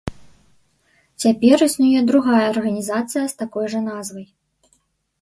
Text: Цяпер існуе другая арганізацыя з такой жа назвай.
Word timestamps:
Цяпер 1.25 1.57
існуе 1.67 1.99
другая 2.09 2.41
арганізацыя 2.53 3.25
з 3.35 3.41
такой 3.45 3.65
жа 3.75 3.87
назвай. 3.89 4.27